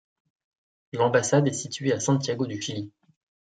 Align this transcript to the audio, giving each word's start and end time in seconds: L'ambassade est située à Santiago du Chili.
L'ambassade 0.93 1.47
est 1.47 1.53
située 1.53 1.93
à 1.93 1.99
Santiago 1.99 2.47
du 2.47 2.59
Chili. 2.59 2.91